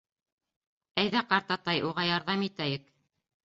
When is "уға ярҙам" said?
1.93-2.51